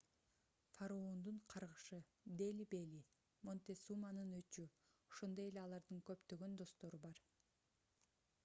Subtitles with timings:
[0.75, 1.99] фараондун каргышы
[2.39, 3.01] дели бели
[3.49, 7.23] монтесуманын өчү ошондой эле алардын көптөгөн достору бар